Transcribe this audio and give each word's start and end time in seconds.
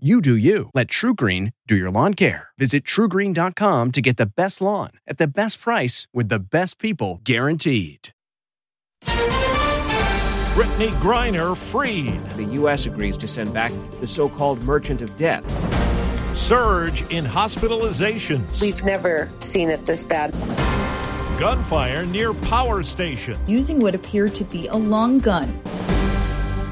You 0.00 0.20
do 0.20 0.36
you. 0.36 0.70
Let 0.74 0.86
TruGreen 0.86 1.54
do 1.66 1.74
your 1.74 1.90
lawn 1.90 2.14
care. 2.14 2.50
Visit 2.56 2.84
trugreen.com 2.84 3.90
to 3.90 4.00
get 4.00 4.16
the 4.16 4.26
best 4.26 4.60
lawn 4.60 4.90
at 5.08 5.18
the 5.18 5.26
best 5.26 5.60
price 5.60 6.06
with 6.14 6.28
the 6.28 6.38
best 6.38 6.78
people 6.78 7.20
guaranteed. 7.24 8.10
Brittney 10.54 10.90
Griner 11.00 11.56
freed. 11.56 12.20
The 12.36 12.44
U.S. 12.44 12.86
agrees 12.86 13.18
to 13.18 13.26
send 13.26 13.52
back 13.52 13.72
the 13.98 14.06
so 14.06 14.28
called 14.28 14.62
merchant 14.62 15.02
of 15.02 15.16
death. 15.16 15.44
Surge 16.36 17.02
in 17.10 17.24
hospitalizations. 17.24 18.62
We've 18.62 18.84
never 18.84 19.28
seen 19.40 19.68
it 19.68 19.84
this 19.84 20.04
bad. 20.04 20.30
Gunfire 21.40 22.06
near 22.06 22.32
power 22.34 22.84
station. 22.84 23.36
Using 23.48 23.80
what 23.80 23.96
appeared 23.96 24.36
to 24.36 24.44
be 24.44 24.68
a 24.68 24.76
long 24.76 25.18
gun. 25.18 25.60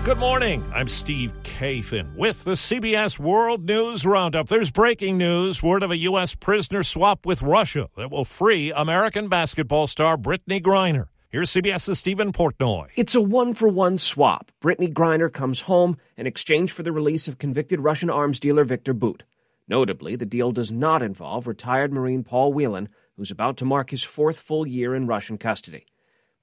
Good 0.06 0.18
morning. 0.18 0.64
I'm 0.72 0.86
Steve 0.86 1.34
Kathan 1.42 2.14
with 2.14 2.44
the 2.44 2.52
CBS 2.52 3.18
World 3.18 3.64
News 3.64 4.06
Roundup. 4.06 4.46
There's 4.46 4.70
breaking 4.70 5.18
news 5.18 5.64
word 5.64 5.82
of 5.82 5.90
a 5.90 5.96
U.S. 5.96 6.36
prisoner 6.36 6.84
swap 6.84 7.26
with 7.26 7.42
Russia 7.42 7.88
that 7.96 8.12
will 8.12 8.24
free 8.24 8.70
American 8.70 9.28
basketball 9.28 9.88
star 9.88 10.16
Brittney 10.16 10.62
Griner. 10.62 11.08
Here's 11.28 11.50
CBS's 11.50 11.98
Steven 11.98 12.32
Portnoy. 12.32 12.90
It's 12.94 13.16
a 13.16 13.20
one 13.20 13.52
for 13.52 13.66
one 13.66 13.98
swap. 13.98 14.52
Brittney 14.62 14.92
Griner 14.92 15.30
comes 15.30 15.58
home 15.58 15.96
in 16.16 16.28
exchange 16.28 16.70
for 16.70 16.84
the 16.84 16.92
release 16.92 17.26
of 17.26 17.38
convicted 17.38 17.80
Russian 17.80 18.08
arms 18.08 18.38
dealer 18.38 18.62
Victor 18.62 18.94
Bout. 18.94 19.24
Notably, 19.66 20.14
the 20.14 20.24
deal 20.24 20.52
does 20.52 20.70
not 20.70 21.02
involve 21.02 21.48
retired 21.48 21.92
Marine 21.92 22.22
Paul 22.22 22.52
Whelan, 22.52 22.90
who's 23.16 23.32
about 23.32 23.56
to 23.56 23.64
mark 23.64 23.90
his 23.90 24.04
fourth 24.04 24.38
full 24.38 24.68
year 24.68 24.94
in 24.94 25.08
Russian 25.08 25.36
custody. 25.36 25.84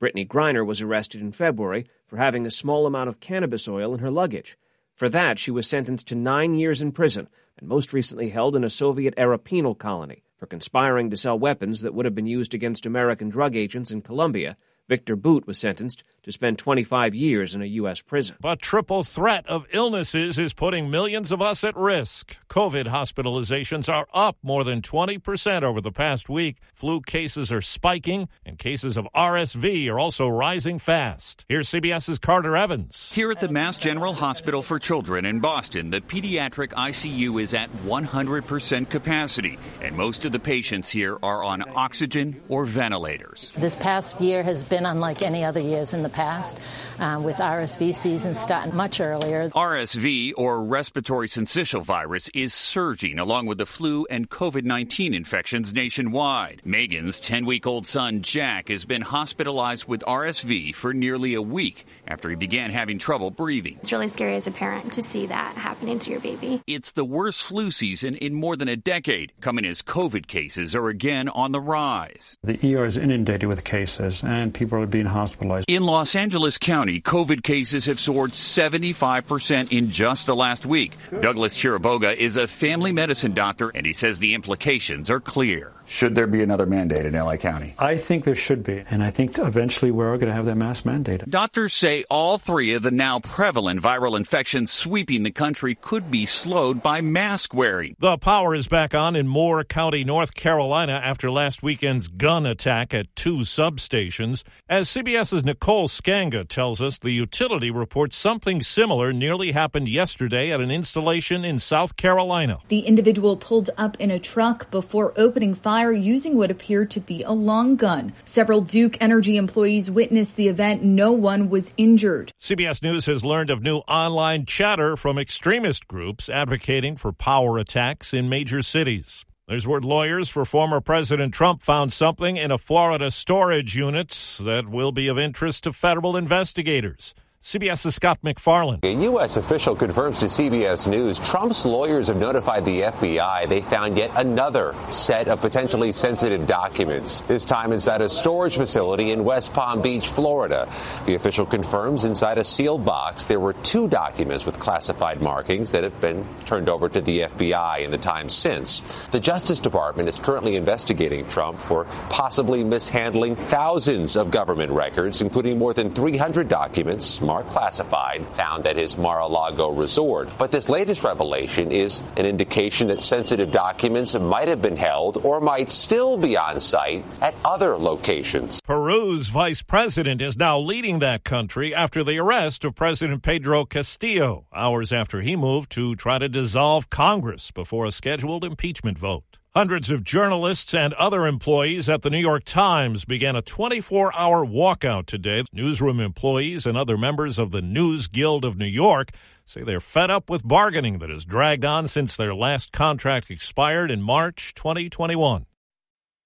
Brittney 0.01 0.27
Griner 0.27 0.65
was 0.65 0.81
arrested 0.81 1.21
in 1.21 1.31
February 1.31 1.87
for 2.07 2.17
having 2.17 2.45
a 2.45 2.51
small 2.51 2.85
amount 2.85 3.09
of 3.09 3.19
cannabis 3.19 3.67
oil 3.67 3.93
in 3.93 3.99
her 3.99 4.11
luggage. 4.11 4.57
For 4.95 5.09
that, 5.09 5.39
she 5.39 5.51
was 5.51 5.67
sentenced 5.67 6.07
to 6.07 6.15
nine 6.15 6.55
years 6.55 6.81
in 6.81 6.91
prison 6.91 7.27
and 7.57 7.67
most 7.67 7.93
recently 7.93 8.29
held 8.29 8.55
in 8.55 8.63
a 8.63 8.69
Soviet 8.69 9.13
era 9.17 9.39
penal 9.39 9.75
colony 9.75 10.23
for 10.37 10.45
conspiring 10.45 11.09
to 11.09 11.17
sell 11.17 11.39
weapons 11.39 11.81
that 11.81 11.93
would 11.93 12.05
have 12.05 12.15
been 12.15 12.25
used 12.25 12.53
against 12.53 12.85
American 12.85 13.29
drug 13.29 13.55
agents 13.55 13.91
in 13.91 14.01
Colombia 14.01 14.57
Viktor 14.89 15.15
Bout 15.15 15.47
was 15.47 15.57
sentenced 15.57 16.03
to 16.23 16.31
spend 16.31 16.57
25 16.57 17.15
years 17.15 17.55
in 17.55 17.61
a 17.61 17.65
U.S. 17.65 18.01
prison. 18.01 18.35
But 18.39 18.59
triple 18.59 19.03
threat 19.03 19.47
of 19.47 19.65
illnesses 19.71 20.37
is 20.37 20.53
putting 20.53 20.89
millions 20.89 21.31
of 21.31 21.41
us 21.41 21.63
at 21.63 21.75
risk. 21.75 22.37
COVID 22.49 22.85
hospitalizations 22.85 23.91
are 23.91 24.07
up 24.13 24.37
more 24.41 24.63
than 24.63 24.81
20% 24.81 25.63
over 25.63 25.81
the 25.81 25.91
past 25.91 26.29
week. 26.29 26.57
Flu 26.73 27.01
cases 27.01 27.51
are 27.51 27.61
spiking, 27.61 28.27
and 28.45 28.57
cases 28.59 28.97
of 28.97 29.07
RSV 29.15 29.89
are 29.89 29.99
also 29.99 30.27
rising 30.27 30.79
fast. 30.79 31.45
Here's 31.47 31.69
CBS's 31.69 32.19
Carter 32.19 32.55
Evans. 32.55 33.11
Here 33.13 33.31
at 33.31 33.41
the 33.41 33.49
Mass 33.49 33.77
General 33.77 34.13
Hospital 34.13 34.61
for 34.61 34.79
Children 34.79 35.25
in 35.25 35.39
Boston, 35.39 35.89
the 35.91 36.01
pediatric 36.01 36.69
ICU 36.69 37.41
is 37.41 37.53
at 37.53 37.71
100% 37.85 38.89
capacity, 38.89 39.57
and 39.81 39.95
most 39.95 40.25
of 40.25 40.31
the 40.31 40.39
patients 40.39 40.89
here 40.89 41.17
are 41.23 41.43
on 41.43 41.63
oxygen 41.75 42.41
or 42.49 42.65
ventilators. 42.65 43.51
This 43.55 43.75
past 43.75 44.19
year 44.21 44.43
has 44.43 44.63
been 44.63 44.72
unlike 44.79 45.21
any 45.21 45.43
other 45.43 45.59
years 45.59 45.93
in 45.93 46.03
the 46.03 46.09
past, 46.09 46.59
um, 46.99 47.23
with 47.23 47.37
RSV 47.37 47.93
season 47.93 48.33
starting 48.33 48.75
much 48.75 48.99
earlier. 48.99 49.49
RSV, 49.49 50.33
or 50.37 50.63
respiratory 50.63 51.27
syncytial 51.27 51.83
virus, 51.83 52.29
is 52.33 52.53
surging 52.53 53.19
along 53.19 53.45
with 53.45 53.57
the 53.57 53.65
flu 53.65 54.05
and 54.09 54.29
COVID 54.29 54.63
19 54.63 55.13
infections 55.13 55.73
nationwide. 55.73 56.61
Megan's 56.65 57.19
10 57.19 57.45
week 57.45 57.67
old 57.67 57.85
son, 57.85 58.21
Jack, 58.21 58.69
has 58.69 58.85
been 58.85 59.01
hospitalized 59.01 59.85
with 59.85 60.01
RSV 60.07 60.73
for 60.75 60.93
nearly 60.93 61.33
a 61.33 61.41
week 61.41 61.85
after 62.07 62.29
he 62.29 62.35
began 62.35 62.71
having 62.71 62.97
trouble 62.97 63.31
breathing. 63.31 63.77
It's 63.81 63.91
really 63.91 64.07
scary 64.07 64.35
as 64.35 64.47
a 64.47 64.51
parent 64.51 64.93
to 64.93 65.03
see 65.03 65.27
that 65.27 65.55
happening 65.55 65.99
to 65.99 66.11
your 66.11 66.19
baby. 66.19 66.61
It's 66.67 66.91
the 66.93 67.05
worst 67.05 67.43
flu 67.43 67.71
season 67.71 68.15
in 68.15 68.33
more 68.33 68.55
than 68.55 68.67
a 68.67 68.75
decade, 68.75 69.33
coming 69.41 69.65
as 69.65 69.81
COVID 69.81 70.27
cases 70.27 70.75
are 70.75 70.87
again 70.87 71.29
on 71.29 71.51
the 71.51 71.61
rise. 71.61 72.37
The 72.43 72.75
ER 72.75 72.85
is 72.85 72.97
inundated 72.97 73.49
with 73.49 73.63
cases, 73.63 74.23
and 74.23 74.53
people 74.53 74.62
are 74.71 74.85
being 74.85 75.05
hospitalized. 75.05 75.69
In 75.69 75.83
Los 75.83 76.15
Angeles 76.15 76.57
County, 76.57 77.01
COVID 77.01 77.43
cases 77.43 77.85
have 77.85 77.99
soared 77.99 78.31
75% 78.31 79.71
in 79.71 79.89
just 79.89 80.27
the 80.27 80.35
last 80.35 80.65
week. 80.65 80.93
Douglas 81.21 81.55
Chiriboga 81.55 82.15
is 82.15 82.37
a 82.37 82.47
family 82.47 82.91
medicine 82.91 83.33
doctor, 83.33 83.69
and 83.69 83.85
he 83.85 83.93
says 83.93 84.19
the 84.19 84.33
implications 84.33 85.09
are 85.09 85.19
clear. 85.19 85.73
Should 85.85 86.15
there 86.15 86.27
be 86.27 86.41
another 86.41 86.65
mandate 86.65 87.05
in 87.05 87.13
LA 87.13 87.35
County? 87.35 87.75
I 87.77 87.97
think 87.97 88.23
there 88.23 88.35
should 88.35 88.63
be, 88.63 88.83
and 88.89 89.03
I 89.03 89.11
think 89.11 89.37
eventually 89.37 89.91
we're 89.91 90.17
going 90.17 90.27
to 90.27 90.33
have 90.33 90.45
that 90.45 90.55
mass 90.55 90.85
mandate. 90.85 91.29
Doctors 91.29 91.73
say 91.73 92.05
all 92.09 92.37
three 92.37 92.73
of 92.73 92.83
the 92.83 92.91
now 92.91 93.19
prevalent 93.19 93.81
viral 93.81 94.15
infections 94.15 94.71
sweeping 94.71 95.23
the 95.23 95.31
country 95.31 95.75
could 95.75 96.09
be 96.09 96.25
slowed 96.25 96.81
by 96.81 97.01
mask 97.01 97.53
wearing. 97.53 97.95
The 97.99 98.17
power 98.17 98.55
is 98.55 98.67
back 98.67 98.95
on 98.95 99.15
in 99.15 99.27
Moore 99.27 99.63
County, 99.63 100.03
North 100.03 100.33
Carolina 100.33 100.93
after 100.93 101.29
last 101.29 101.61
weekend's 101.61 102.07
gun 102.07 102.45
attack 102.45 102.93
at 102.93 103.13
two 103.15 103.39
substations. 103.39 104.43
As 104.69 104.87
CBS's 104.87 105.43
Nicole 105.43 105.87
Sganga 105.87 106.47
tells 106.47 106.81
us, 106.81 106.97
the 106.97 107.11
utility 107.11 107.69
reports 107.69 108.15
something 108.15 108.61
similar 108.61 109.11
nearly 109.13 109.51
happened 109.51 109.89
yesterday 109.89 110.51
at 110.51 110.61
an 110.61 110.71
installation 110.71 111.43
in 111.43 111.59
South 111.59 111.97
Carolina. 111.97 112.59
The 112.69 112.79
individual 112.79 113.37
pulled 113.37 113.69
up 113.77 113.99
in 113.99 114.09
a 114.09 114.19
truck 114.19 114.71
before 114.71 115.13
opening 115.17 115.53
fire 115.53 115.73
fire 115.73 115.91
using 115.91 116.37
what 116.37 116.51
appeared 116.51 116.91
to 116.91 116.99
be 116.99 117.23
a 117.23 117.31
long 117.31 117.75
gun. 117.75 118.13
Several 118.25 118.61
Duke 118.61 118.95
Energy 119.01 119.37
employees 119.37 119.91
witnessed 119.91 120.35
the 120.35 120.47
event. 120.47 120.83
No 120.83 121.11
one 121.11 121.49
was 121.49 121.73
injured. 121.77 122.31
CBS 122.39 122.81
News 122.81 123.05
has 123.07 123.25
learned 123.25 123.49
of 123.49 123.61
new 123.61 123.77
online 123.79 124.45
chatter 124.45 124.95
from 124.95 125.17
extremist 125.17 125.87
groups 125.87 126.29
advocating 126.29 126.95
for 126.95 127.11
power 127.11 127.57
attacks 127.57 128.13
in 128.13 128.29
major 128.29 128.61
cities. 128.61 129.25
There's 129.45 129.67
word 129.67 129.83
lawyers 129.83 130.29
for 130.29 130.45
former 130.45 130.79
President 130.79 131.33
Trump 131.33 131.61
found 131.61 131.91
something 131.91 132.37
in 132.37 132.49
a 132.49 132.57
Florida 132.57 133.11
storage 133.11 133.75
unit 133.75 134.37
that 134.39 134.69
will 134.69 134.93
be 134.93 135.09
of 135.09 135.19
interest 135.19 135.65
to 135.65 135.73
federal 135.73 136.15
investigators. 136.15 137.13
CBS's 137.43 137.95
Scott 137.95 138.19
MacFarlane. 138.23 138.79
A 138.83 138.93
U.S. 139.03 139.35
official 139.35 139.75
confirms 139.75 140.17
to 140.19 140.27
CBS 140.27 140.87
News 140.87 141.19
Trump's 141.19 141.65
lawyers 141.65 142.07
have 142.07 142.15
notified 142.15 142.63
the 142.63 142.83
FBI 142.83 143.49
they 143.49 143.61
found 143.61 143.97
yet 143.97 144.11
another 144.15 144.73
set 144.89 145.27
of 145.27 145.41
potentially 145.41 145.91
sensitive 145.91 146.47
documents, 146.47 147.19
this 147.21 147.43
time 147.43 147.73
inside 147.73 148.01
a 148.01 148.07
storage 148.07 148.55
facility 148.55 149.11
in 149.11 149.25
West 149.25 149.53
Palm 149.53 149.81
Beach, 149.81 150.07
Florida. 150.07 150.71
The 151.05 151.15
official 151.15 151.45
confirms 151.45 152.05
inside 152.05 152.37
a 152.37 152.45
sealed 152.45 152.85
box 152.85 153.25
there 153.25 153.41
were 153.41 153.53
two 153.53 153.89
documents 153.89 154.45
with 154.45 154.57
classified 154.57 155.21
markings 155.21 155.71
that 155.71 155.83
have 155.83 155.99
been 155.99 156.25
turned 156.45 156.69
over 156.69 156.87
to 156.87 157.01
the 157.01 157.23
FBI 157.23 157.79
in 157.83 157.91
the 157.91 157.97
time 157.97 158.29
since. 158.29 158.79
The 159.07 159.19
Justice 159.19 159.59
Department 159.59 160.07
is 160.07 160.15
currently 160.15 160.55
investigating 160.55 161.27
Trump 161.27 161.59
for 161.59 161.83
possibly 162.09 162.63
mishandling 162.63 163.35
thousands 163.35 164.15
of 164.15 164.31
government 164.31 164.71
records, 164.71 165.21
including 165.21 165.57
more 165.57 165.73
than 165.73 165.89
300 165.89 166.47
documents 166.47 167.19
classified 167.41 168.27
found 168.35 168.67
at 168.67 168.77
his 168.77 168.97
Mar-a-Lago 168.97 169.71
resort. 169.71 170.29
But 170.37 170.51
this 170.51 170.69
latest 170.69 171.03
revelation 171.03 171.71
is 171.71 172.03
an 172.17 172.27
indication 172.27 172.89
that 172.89 173.01
sensitive 173.01 173.51
documents 173.51 174.13
might 174.13 174.49
have 174.49 174.61
been 174.61 174.77
held 174.77 175.17
or 175.17 175.41
might 175.41 175.71
still 175.71 176.17
be 176.17 176.37
on 176.37 176.59
site 176.59 177.03
at 177.21 177.33
other 177.43 177.75
locations. 177.77 178.61
Peru's 178.61 179.29
vice 179.29 179.63
president 179.63 180.21
is 180.21 180.37
now 180.37 180.59
leading 180.59 180.99
that 180.99 181.23
country 181.23 181.73
after 181.73 182.03
the 182.03 182.19
arrest 182.19 182.63
of 182.63 182.75
President 182.75 183.23
Pedro 183.23 183.65
Castillo, 183.65 184.45
hours 184.53 184.93
after 184.93 185.21
he 185.21 185.35
moved 185.35 185.71
to 185.71 185.95
try 185.95 186.19
to 186.19 186.29
dissolve 186.29 186.89
Congress 186.89 187.49
before 187.49 187.85
a 187.85 187.91
scheduled 187.91 188.43
impeachment 188.43 188.99
vote. 188.99 189.39
Hundreds 189.55 189.91
of 189.91 190.03
journalists 190.03 190.73
and 190.73 190.95
other 190.95 191.27
employees 191.27 191.87
at 191.87 192.01
the 192.01 192.09
New 192.09 192.17
York 192.17 192.43
Times 192.43 193.05
began 193.05 193.35
a 193.35 193.41
24 193.43 194.11
hour 194.17 194.43
walkout 194.43 195.05
today. 195.05 195.43
Newsroom 195.53 195.99
employees 195.99 196.65
and 196.65 196.75
other 196.75 196.97
members 196.97 197.37
of 197.37 197.51
the 197.51 197.61
News 197.61 198.07
Guild 198.07 198.45
of 198.45 198.57
New 198.57 198.65
York 198.65 199.11
say 199.45 199.61
they're 199.61 199.79
fed 199.79 200.09
up 200.09 200.27
with 200.27 200.47
bargaining 200.47 200.97
that 200.97 201.11
has 201.11 201.23
dragged 201.23 201.63
on 201.63 201.87
since 201.87 202.15
their 202.15 202.33
last 202.33 202.71
contract 202.71 203.29
expired 203.29 203.91
in 203.91 204.01
March 204.01 204.55
2021. 204.55 205.45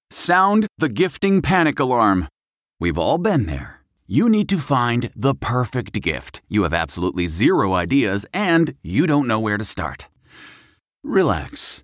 Sound 0.10 0.68
the 0.78 0.88
gifting 0.88 1.42
panic 1.42 1.82
alarm. 1.82 2.30
We've 2.80 2.98
all 2.98 3.18
been 3.18 3.46
there. 3.46 3.82
You 4.08 4.30
need 4.30 4.48
to 4.48 4.58
find 4.58 5.12
the 5.18 5.36
perfect 5.36 6.02
gift. 6.02 6.42
You 6.48 6.64
have 6.64 6.74
absolutely 6.74 7.28
zero 7.28 7.74
ideas 7.74 8.26
and 8.34 8.76
you 8.82 9.06
don't 9.06 9.28
know 9.28 9.42
where 9.42 9.58
to 9.58 9.66
start. 9.66 10.08
Relax. 11.04 11.84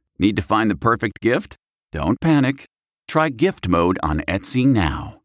Need 0.21 0.35
to 0.35 0.43
find 0.43 0.69
the 0.69 0.75
perfect 0.75 1.19
gift? 1.19 1.55
Don't 1.91 2.21
panic. 2.21 2.65
Try 3.07 3.29
gift 3.29 3.67
mode 3.67 3.97
on 4.03 4.19
Etsy 4.27 4.67
now. 4.67 5.21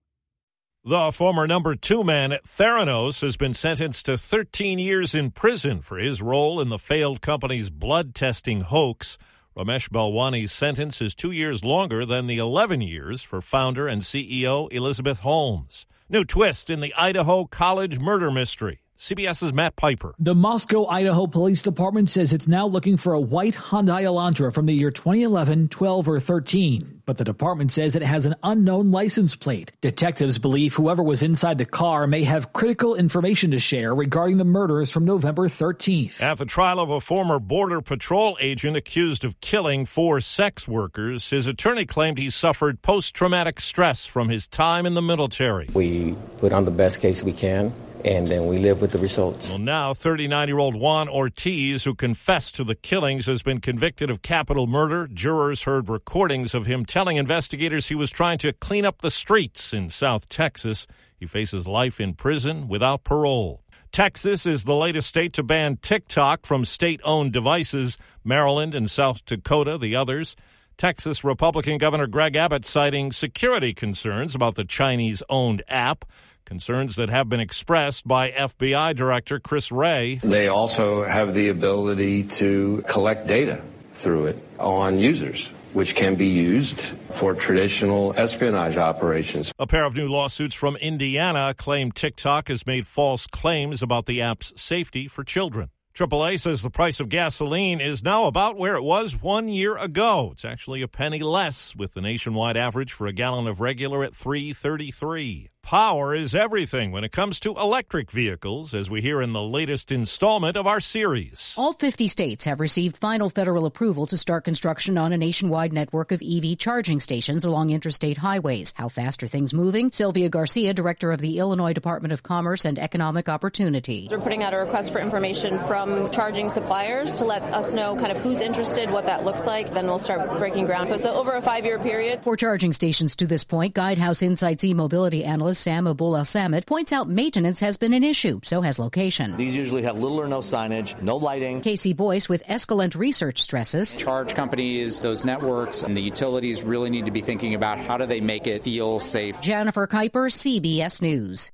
The 0.84 1.12
former 1.12 1.46
number 1.46 1.75
two 1.75 2.02
man 2.02 2.38
Theranos 2.48 3.20
has 3.20 3.37
been 3.37 3.52
sentenced 3.52 4.06
to 4.06 4.16
13 4.16 4.78
years 4.78 5.14
in 5.14 5.32
prison 5.32 5.82
for 5.82 5.98
his 5.98 6.22
role 6.22 6.62
in 6.62 6.70
the 6.70 6.78
failed 6.78 7.20
company's 7.20 7.69
blood 7.69 8.14
testing 8.14 8.62
hoax. 8.62 9.19
Ramesh 9.54 9.90
Balwani's 9.90 10.50
sentence 10.50 11.02
is 11.02 11.14
two 11.14 11.31
years 11.31 11.62
longer 11.62 12.06
than 12.06 12.26
the 12.26 12.38
11 12.38 12.81
years 12.81 13.22
for 13.22 13.43
founder 13.43 13.87
and 13.87 14.00
CEO 14.00 14.72
Elizabeth 14.72 15.19
Holmes. 15.19 15.84
New 16.08 16.25
twist 16.25 16.70
in 16.70 16.81
the 16.81 16.94
Idaho 16.94 17.44
College 17.44 17.98
murder 17.98 18.31
mystery. 18.31 18.81
CBS's 18.98 19.52
Matt 19.52 19.76
Piper. 19.76 20.14
The 20.19 20.34
Moscow, 20.34 20.87
Idaho 20.87 21.26
Police 21.26 21.62
Department 21.62 22.08
says 22.08 22.32
it's 22.32 22.48
now 22.48 22.66
looking 22.66 22.96
for 22.96 23.12
a 23.12 23.20
white 23.20 23.54
Hyundai 23.54 24.02
Elantra 24.02 24.52
from 24.52 24.66
the 24.66 24.72
year 24.72 24.90
2011, 24.90 25.69
12, 25.69 26.08
or 26.08 26.20
13. 26.20 27.02
But 27.04 27.19
the 27.19 27.25
department 27.25 27.70
says 27.70 27.94
it 27.94 28.02
has 28.02 28.26
an 28.26 28.34
unknown 28.43 28.90
license 28.90 29.37
plate. 29.37 29.70
Detectives 29.81 30.38
believe 30.38 30.75
whoever 30.75 31.02
was 31.02 31.22
inside 31.22 31.58
the 31.58 31.64
car 31.64 32.06
may 32.06 32.25
have 32.25 32.52
critical 32.52 32.94
information 32.94 33.52
to 33.52 33.58
share 33.58 33.94
regarding 33.94 34.38
the 34.38 34.44
murders 34.44 34.90
from 34.90 35.04
November 35.04 35.46
13th. 35.46 36.20
At 36.20 36.38
the 36.38 36.46
trial 36.46 36.81
of 36.81 36.90
a 36.90 37.00
former 37.00 37.38
Border 37.38 37.81
Patrol 37.81 38.37
agent 38.40 38.76
accused 38.76 39.25
of 39.25 39.40
killing 39.40 39.84
four 39.84 40.20
sex 40.20 40.66
workers, 40.66 41.31
his 41.31 41.46
attorney 41.46 41.84
claimed 41.84 42.19
he 42.19 42.31
suffered 42.31 42.82
post 42.82 43.14
traumatic 43.14 43.60
stress 43.60 44.06
from 44.06 44.28
his 44.28 44.48
time 44.48 44.87
in 44.87 44.94
the 44.94 45.02
military. 45.02 45.69
We 45.75 46.16
put 46.38 46.52
on 46.52 46.64
the 46.64 46.70
best 46.72 47.00
case 47.00 47.22
we 47.22 47.32
can 47.32 47.72
and 48.06 48.29
then 48.29 48.47
we 48.47 48.58
live 48.58 48.81
with 48.81 48.93
the 48.93 48.99
results. 48.99 49.49
Well, 49.49 49.58
now 49.58 49.93
39 49.93 50.47
year 50.47 50.58
old 50.58 50.76
Juan 50.76 51.08
Ortiz, 51.08 51.82
who 51.82 51.94
confessed 51.94 52.55
to 52.56 52.64
the 52.64 52.76
killings, 52.76 53.26
has 53.26 53.43
been 53.43 53.61
convicted 53.61 54.11
of 54.11 54.23
capital 54.23 54.69
murder. 54.69 55.08
Jurors 55.12 55.64
heard 55.64 55.88
recordings 55.88 56.55
of 56.55 56.67
him 56.67 56.85
telling 56.85 57.17
investigators 57.17 57.88
he 57.88 57.97
was 57.97 58.12
trying 58.12 58.38
to 58.38 58.53
clean 58.53 58.85
up 58.85 59.03
the 59.03 59.11
streets 59.11 59.73
in 59.73 59.88
South 59.88 60.29
Texas. 60.29 60.87
He 61.19 61.26
faces 61.26 61.67
life 61.67 62.00
in 62.00 62.14
prison 62.14 62.69
without 62.69 63.03
parole. 63.03 63.62
Texas 63.91 64.47
is 64.47 64.64
the 64.64 64.75
latest 64.75 65.08
state 65.08 65.32
to 65.32 65.43
ban 65.43 65.79
TikTok 65.79 66.47
from 66.47 66.64
state 66.64 67.00
owned 67.03 67.32
devices, 67.32 67.99
Maryland 68.23 68.75
and 68.75 68.88
South 68.88 69.25
Dakota, 69.25 69.79
the 69.79 69.97
others. 69.97 70.37
Texas 70.76 71.25
Republican 71.25 71.79
Governor 71.79 72.06
Greg 72.06 72.37
Abbott 72.37 72.64
citing 72.64 73.11
security 73.11 73.73
concerns 73.73 74.35
about 74.35 74.55
the 74.55 74.64
Chinese 74.64 75.23
owned 75.29 75.62
app 75.69 76.05
concerns 76.46 76.96
that 76.96 77.10
have 77.10 77.28
been 77.28 77.40
expressed 77.40 78.08
by 78.08 78.31
FBI 78.31 78.96
Director 78.96 79.38
Chris 79.38 79.70
Wray. 79.70 80.20
They 80.22 80.48
also 80.48 81.04
have 81.04 81.34
the 81.34 81.48
ability 81.50 82.22
to 82.40 82.82
collect 82.88 83.26
data 83.26 83.60
through 83.93 84.26
it 84.26 84.43
on 84.58 84.98
users. 84.98 85.50
Which 85.72 85.94
can 85.94 86.14
be 86.14 86.28
used 86.28 86.81
for 86.81 87.34
traditional 87.34 88.14
espionage 88.16 88.78
operations. 88.78 89.52
A 89.58 89.66
pair 89.66 89.84
of 89.84 89.94
new 89.94 90.08
lawsuits 90.08 90.54
from 90.54 90.76
Indiana 90.76 91.52
claim 91.54 91.93
TikTok 91.93 92.48
has 92.48 92.66
made 92.66 92.87
false 92.87 93.26
claims 93.26 93.82
about 93.82 94.06
the 94.06 94.22
app's 94.22 94.58
safety 94.58 95.06
for 95.06 95.22
children. 95.22 95.69
AAA 95.96 96.40
says 96.40 96.60
the 96.60 96.70
price 96.70 97.00
of 97.00 97.08
gasoline 97.08 97.81
is 97.81 98.04
now 98.04 98.26
about 98.26 98.56
where 98.58 98.76
it 98.76 98.82
was 98.82 99.20
one 99.20 99.48
year 99.48 99.76
ago. 99.76 100.31
It's 100.32 100.44
actually 100.44 100.82
a 100.82 100.88
penny 100.88 101.20
less, 101.20 101.75
with 101.75 101.94
the 101.94 102.02
nationwide 102.02 102.56
average 102.56 102.93
for 102.93 103.06
a 103.06 103.14
gallon 103.14 103.46
of 103.46 103.60
regular 103.60 104.04
at 104.04 104.14
333. 104.14 105.48
Power 105.66 106.14
is 106.14 106.36
everything 106.36 106.92
when 106.92 107.02
it 107.02 107.10
comes 107.10 107.40
to 107.40 107.56
electric 107.56 108.12
vehicles, 108.12 108.72
as 108.72 108.88
we 108.88 109.02
hear 109.02 109.20
in 109.20 109.32
the 109.32 109.42
latest 109.42 109.90
installment 109.90 110.56
of 110.56 110.64
our 110.64 110.78
series. 110.78 111.56
All 111.58 111.72
50 111.72 112.06
states 112.06 112.44
have 112.44 112.60
received 112.60 112.98
final 112.98 113.28
federal 113.28 113.66
approval 113.66 114.06
to 114.06 114.16
start 114.16 114.44
construction 114.44 114.96
on 114.96 115.12
a 115.12 115.16
nationwide 115.16 115.72
network 115.72 116.12
of 116.12 116.22
EV 116.22 116.56
charging 116.56 117.00
stations 117.00 117.44
along 117.44 117.70
interstate 117.70 118.16
highways. 118.16 118.74
How 118.76 118.88
fast 118.88 119.24
are 119.24 119.26
things 119.26 119.52
moving? 119.52 119.90
Sylvia 119.90 120.28
Garcia, 120.28 120.72
director 120.72 121.10
of 121.10 121.18
the 121.18 121.40
Illinois 121.40 121.72
Department 121.72 122.12
of 122.12 122.22
Commerce 122.22 122.64
and 122.64 122.78
Economic 122.78 123.28
Opportunity. 123.28 124.06
We're 124.08 124.20
putting 124.20 124.44
out 124.44 124.54
a 124.54 124.58
request 124.58 124.92
for 124.92 125.00
information 125.00 125.58
from 125.58 126.12
charging 126.12 126.48
suppliers 126.48 127.12
to 127.14 127.24
let 127.24 127.42
us 127.42 127.72
know 127.72 127.96
kind 127.96 128.12
of 128.12 128.19
who's 128.19 128.40
interested, 128.40 128.88
what 128.88 129.06
that 129.06 129.24
looks 129.24 129.44
like. 129.44 129.74
Then 129.74 129.88
we'll 129.88 129.98
start 129.98 130.38
breaking 130.38 130.66
ground. 130.66 130.86
So 130.86 130.94
it's 130.94 131.04
over 131.04 131.32
a 131.32 131.42
five 131.42 131.64
year 131.64 131.80
period. 131.80 132.22
For 132.22 132.36
charging 132.36 132.72
stations 132.72 133.16
to 133.16 133.26
this 133.26 133.42
point, 133.42 133.74
Guidehouse 133.74 134.22
Insights 134.22 134.62
e 134.62 134.72
mobility 134.72 135.24
analyst 135.24 135.56
Sam 135.56 135.87
Abuelsamid 135.87 136.67
points 136.67 136.93
out 136.93 137.08
maintenance 137.08 137.61
has 137.61 137.76
been 137.76 137.93
an 137.93 138.05
issue, 138.05 138.41
so 138.44 138.61
has 138.61 138.79
location. 138.79 139.37
These 139.37 139.56
usually 139.56 139.82
have 139.82 139.99
little 139.99 140.20
or 140.20 140.29
no 140.29 140.41
signage, 140.41 141.00
no 141.03 141.17
lighting. 141.17 141.61
Casey 141.61 141.93
Boyce 141.93 142.29
with 142.29 142.44
Escalent 142.47 142.94
Research 142.94 143.43
stresses 143.43 143.97
charge 143.97 144.35
companies, 144.35 145.00
those 145.00 145.25
networks, 145.25 145.82
and 145.82 145.97
the 145.97 146.00
utilities 146.00 146.62
really 146.62 146.91
need 146.91 147.06
to 147.06 147.11
be 147.11 147.20
thinking 147.20 147.55
about 147.55 147.79
how 147.79 147.97
do 147.97 148.06
they 148.06 148.20
make 148.20 148.47
it 148.47 148.62
feel 148.62 149.00
safe. 149.00 149.41
Jennifer 149.41 149.87
Kuiper, 149.87 150.31
CBS 150.31 151.03
News. 151.03 151.50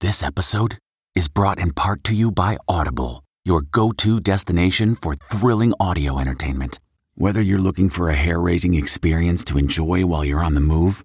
This 0.00 0.22
episode 0.22 0.78
is 1.14 1.28
brought 1.28 1.58
in 1.58 1.72
part 1.72 2.04
to 2.04 2.14
you 2.14 2.30
by 2.30 2.58
Audible, 2.68 3.22
your 3.44 3.62
go 3.62 3.92
to 3.92 4.20
destination 4.20 4.96
for 4.96 5.14
thrilling 5.14 5.72
audio 5.80 6.18
entertainment. 6.18 6.78
Whether 7.16 7.40
you're 7.40 7.60
looking 7.60 7.90
for 7.90 8.10
a 8.10 8.14
hair 8.14 8.40
raising 8.40 8.74
experience 8.74 9.44
to 9.44 9.58
enjoy 9.58 10.04
while 10.04 10.24
you're 10.24 10.42
on 10.42 10.54
the 10.54 10.60
move, 10.60 11.04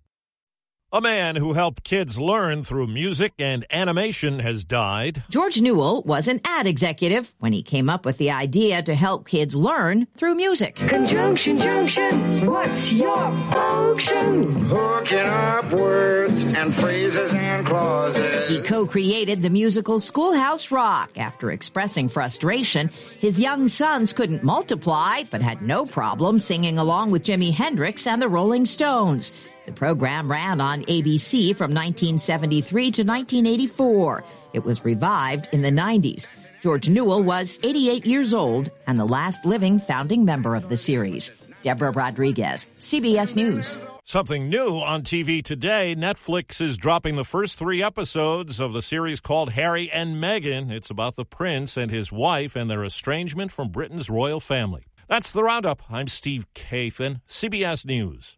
A 0.93 0.99
man 0.99 1.37
who 1.37 1.53
helped 1.53 1.85
kids 1.85 2.19
learn 2.19 2.65
through 2.65 2.87
music 2.87 3.31
and 3.39 3.65
animation 3.71 4.39
has 4.39 4.65
died. 4.65 5.23
George 5.29 5.61
Newall 5.61 6.01
was 6.01 6.27
an 6.27 6.41
ad 6.43 6.67
executive 6.67 7.33
when 7.39 7.53
he 7.53 7.63
came 7.63 7.89
up 7.89 8.05
with 8.05 8.17
the 8.17 8.31
idea 8.31 8.81
to 8.81 8.93
help 8.93 9.25
kids 9.25 9.55
learn 9.55 10.07
through 10.17 10.35
music. 10.35 10.75
Conjunction, 10.75 11.57
junction, 11.59 12.45
what's 12.45 12.91
your 12.91 13.31
function? 13.53 14.51
Hooking 14.65 15.19
up 15.19 15.71
words 15.71 16.53
and 16.55 16.75
phrases 16.75 17.33
and 17.35 17.65
clauses. 17.65 18.49
He 18.49 18.61
co-created 18.61 19.41
the 19.41 19.49
musical 19.49 20.01
Schoolhouse 20.01 20.71
Rock 20.71 21.17
after 21.17 21.51
expressing 21.51 22.09
frustration. 22.09 22.89
His 23.21 23.39
young 23.39 23.69
sons 23.69 24.11
couldn't 24.11 24.43
multiply, 24.43 25.23
but 25.31 25.41
had 25.41 25.61
no 25.61 25.85
problem 25.85 26.41
singing 26.41 26.77
along 26.77 27.11
with 27.11 27.23
Jimi 27.23 27.53
Hendrix 27.53 28.05
and 28.05 28.21
the 28.21 28.27
Rolling 28.27 28.65
Stones. 28.65 29.31
The 29.65 29.71
program 29.71 30.31
ran 30.31 30.59
on 30.59 30.83
ABC 30.85 31.55
from 31.55 31.71
1973 31.71 32.91
to 32.91 33.03
1984. 33.03 34.23
It 34.53 34.63
was 34.63 34.83
revived 34.83 35.47
in 35.51 35.61
the 35.61 35.71
90s. 35.71 36.27
George 36.61 36.89
Newall 36.89 37.23
was 37.23 37.59
88 37.63 38.05
years 38.05 38.33
old 38.33 38.69
and 38.87 38.97
the 38.97 39.05
last 39.05 39.45
living 39.45 39.79
founding 39.79 40.25
member 40.25 40.55
of 40.55 40.69
the 40.69 40.77
series. 40.77 41.31
Deborah 41.61 41.91
Rodriguez, 41.91 42.65
CBS 42.79 43.35
News. 43.35 43.79
Something 44.03 44.49
new 44.49 44.79
on 44.79 45.03
TV 45.03 45.43
today. 45.43 45.95
Netflix 45.95 46.59
is 46.59 46.77
dropping 46.77 47.15
the 47.15 47.23
first 47.23 47.57
three 47.57 47.83
episodes 47.83 48.59
of 48.59 48.73
the 48.73 48.81
series 48.81 49.19
called 49.19 49.53
Harry 49.53 49.89
and 49.91 50.15
Meghan. 50.15 50.71
It's 50.71 50.89
about 50.89 51.15
the 51.15 51.25
prince 51.25 51.77
and 51.77 51.91
his 51.91 52.11
wife 52.11 52.55
and 52.55 52.69
their 52.69 52.83
estrangement 52.83 53.51
from 53.51 53.69
Britain's 53.69 54.09
royal 54.09 54.39
family. 54.39 54.83
That's 55.07 55.31
the 55.31 55.43
roundup. 55.43 55.83
I'm 55.89 56.07
Steve 56.07 56.47
Kathan, 56.53 57.21
CBS 57.27 57.85
News. 57.85 58.37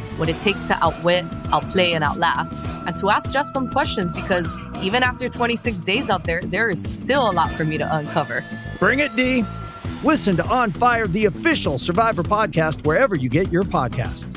what 0.21 0.29
it 0.29 0.39
takes 0.39 0.63
to 0.65 0.77
outwit, 0.83 1.25
outplay, 1.51 1.93
and 1.93 2.03
outlast, 2.03 2.53
and 2.85 2.95
to 2.95 3.09
ask 3.09 3.33
Jeff 3.33 3.47
some 3.49 3.67
questions 3.71 4.11
because 4.11 4.47
even 4.79 5.01
after 5.01 5.27
26 5.27 5.81
days 5.81 6.11
out 6.11 6.25
there, 6.25 6.41
there 6.43 6.69
is 6.69 6.83
still 6.83 7.27
a 7.27 7.33
lot 7.33 7.51
for 7.53 7.65
me 7.65 7.75
to 7.79 7.95
uncover. 7.95 8.45
Bring 8.77 8.99
it, 8.99 9.15
D. 9.15 9.43
Listen 10.03 10.37
to 10.37 10.45
On 10.45 10.71
Fire, 10.71 11.07
the 11.07 11.25
official 11.25 11.79
Survivor 11.79 12.21
podcast, 12.21 12.85
wherever 12.85 13.15
you 13.15 13.29
get 13.29 13.51
your 13.51 13.63
podcast. 13.63 14.27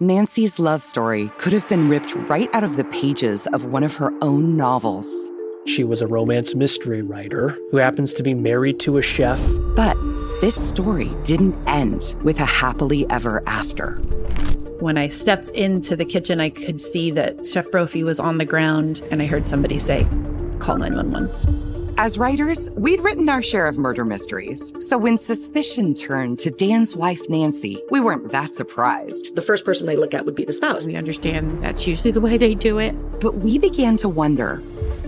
Nancy's 0.00 0.58
love 0.58 0.82
story 0.82 1.30
could 1.36 1.52
have 1.52 1.68
been 1.68 1.90
ripped 1.90 2.14
right 2.14 2.48
out 2.54 2.64
of 2.64 2.78
the 2.78 2.84
pages 2.84 3.46
of 3.48 3.66
one 3.66 3.82
of 3.82 3.96
her 3.96 4.14
own 4.22 4.56
novels. 4.56 5.30
She 5.68 5.84
was 5.84 6.00
a 6.00 6.06
romance 6.06 6.54
mystery 6.54 7.02
writer 7.02 7.50
who 7.70 7.76
happens 7.76 8.14
to 8.14 8.22
be 8.22 8.32
married 8.32 8.80
to 8.80 8.96
a 8.96 9.02
chef. 9.02 9.38
But 9.76 9.98
this 10.40 10.56
story 10.56 11.10
didn't 11.24 11.56
end 11.68 12.16
with 12.24 12.40
a 12.40 12.46
happily 12.46 13.08
ever 13.10 13.42
after. 13.46 13.96
When 14.80 14.96
I 14.96 15.08
stepped 15.08 15.50
into 15.50 15.94
the 15.94 16.06
kitchen, 16.06 16.40
I 16.40 16.48
could 16.48 16.80
see 16.80 17.10
that 17.10 17.44
Chef 17.44 17.70
Brophy 17.70 18.02
was 18.02 18.18
on 18.18 18.38
the 18.38 18.46
ground, 18.46 19.02
and 19.10 19.20
I 19.20 19.26
heard 19.26 19.46
somebody 19.46 19.78
say, 19.78 20.04
Call 20.58 20.78
911. 20.78 21.94
As 21.98 22.16
writers, 22.16 22.70
we'd 22.70 23.02
written 23.02 23.28
our 23.28 23.42
share 23.42 23.66
of 23.66 23.76
murder 23.76 24.06
mysteries. 24.06 24.72
So 24.80 24.96
when 24.96 25.18
suspicion 25.18 25.92
turned 25.92 26.38
to 26.38 26.50
Dan's 26.50 26.96
wife, 26.96 27.28
Nancy, 27.28 27.82
we 27.90 28.00
weren't 28.00 28.30
that 28.30 28.54
surprised. 28.54 29.36
The 29.36 29.42
first 29.42 29.66
person 29.66 29.86
they 29.86 29.96
look 29.96 30.14
at 30.14 30.24
would 30.24 30.36
be 30.36 30.44
the 30.46 30.52
spouse. 30.52 30.86
We 30.86 30.96
understand 30.96 31.60
that's 31.60 31.86
usually 31.86 32.12
the 32.12 32.22
way 32.22 32.38
they 32.38 32.54
do 32.54 32.78
it. 32.78 32.92
But 33.20 33.38
we 33.38 33.58
began 33.58 33.96
to 33.98 34.08
wonder 34.08 34.62